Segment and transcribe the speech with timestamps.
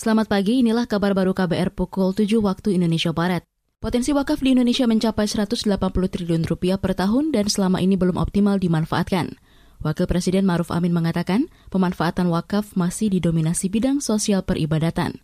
[0.00, 3.44] Selamat pagi, inilah kabar baru KBR pukul 7 waktu Indonesia Barat.
[3.84, 5.60] Potensi wakaf di Indonesia mencapai 180
[5.92, 9.36] triliun rupiah per tahun dan selama ini belum optimal dimanfaatkan.
[9.84, 15.20] Wakil Presiden Maruf Amin mengatakan, pemanfaatan wakaf masih didominasi bidang sosial peribadatan.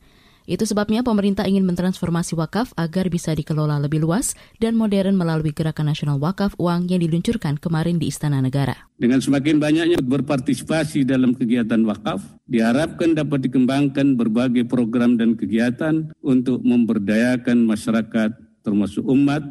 [0.46, 5.90] Itu sebabnya pemerintah ingin mentransformasi wakaf agar bisa dikelola lebih luas dan modern melalui Gerakan
[5.90, 8.87] Nasional Wakaf Uang yang diluncurkan kemarin di Istana Negara.
[8.94, 16.62] Dengan semakin banyaknya berpartisipasi dalam kegiatan wakaf, diharapkan dapat dikembangkan berbagai program dan kegiatan untuk
[16.62, 18.31] memberdayakan masyarakat
[18.62, 19.42] termasuk umat.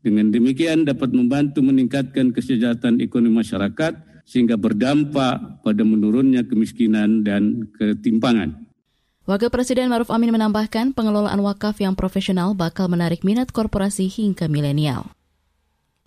[0.00, 8.69] Dengan demikian dapat membantu meningkatkan kesejahteraan ekonomi masyarakat sehingga berdampak pada menurunnya kemiskinan dan ketimpangan.
[9.28, 15.12] Wakil Presiden Maruf Amin menambahkan pengelolaan wakaf yang profesional bakal menarik minat korporasi hingga milenial.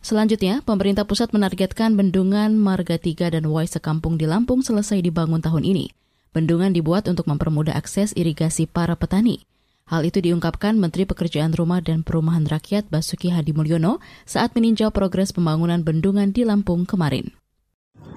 [0.01, 5.61] Selanjutnya, pemerintah pusat menargetkan bendungan Marga 3 dan Wai Sekampung di Lampung selesai dibangun tahun
[5.61, 5.93] ini.
[6.33, 9.45] Bendungan dibuat untuk mempermudah akses irigasi para petani.
[9.85, 15.29] Hal itu diungkapkan Menteri Pekerjaan Rumah dan Perumahan Rakyat Basuki Hadi Mulyono saat meninjau progres
[15.29, 17.29] pembangunan bendungan di Lampung kemarin.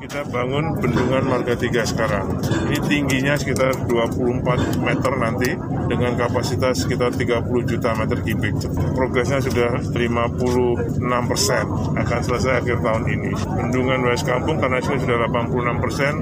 [0.06, 2.38] Kita bangun bendungan Marga 3 sekarang.
[2.70, 5.50] Ini tingginya sekitar 24 meter nanti
[5.90, 8.54] dengan kapasitas sekitar 30 juta meter kubik.
[8.94, 11.64] Progresnya sudah 56 persen,
[11.98, 13.34] akan selesai akhir tahun ini.
[13.34, 16.12] Bendungan West Kampung karena sudah 86 persen,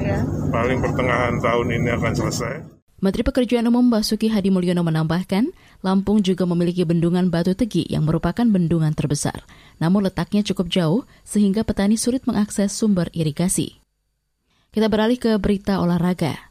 [0.48, 2.73] paling pertengahan tahun ini akan selesai.
[3.04, 5.52] Menteri Pekerjaan Umum Basuki Hadi Mulyono menambahkan,
[5.84, 9.44] Lampung juga memiliki bendungan Batu Tegi yang merupakan bendungan terbesar.
[9.76, 13.76] Namun letaknya cukup jauh sehingga petani sulit mengakses sumber irigasi.
[14.72, 16.48] Kita beralih ke berita olahraga.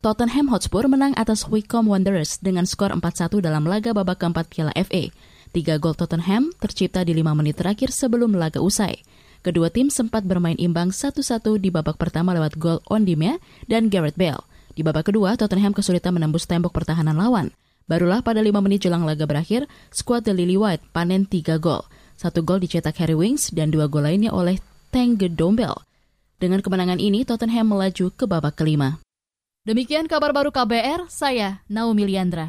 [0.00, 5.12] Tottenham Hotspur menang atas Wycombe Wanderers dengan skor 4-1 dalam laga babak keempat Piala FA.
[5.52, 9.04] Tiga gol Tottenham tercipta di lima menit terakhir sebelum laga usai.
[9.44, 11.20] Kedua tim sempat bermain imbang 1-1
[11.60, 13.36] di babak pertama lewat gol Ondimia
[13.68, 14.48] dan Gareth Bale.
[14.80, 17.52] Di babak kedua, Tottenham kesulitan menembus tembok pertahanan lawan.
[17.84, 21.84] Barulah pada lima menit jelang laga berakhir, skuad The Lily White panen tiga gol.
[22.16, 24.56] Satu gol dicetak Harry Wings dan dua gol lainnya oleh
[24.88, 25.76] Tange Dombel.
[26.40, 28.96] Dengan kemenangan ini, Tottenham melaju ke babak kelima.
[29.68, 32.48] Demikian kabar baru KBR, saya Naomi Liandra.